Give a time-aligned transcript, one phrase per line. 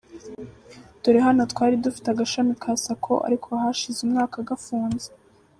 [1.01, 5.09] Dore hano twari dufite agashami ka Sacco ariko hashize umwaka gafunze.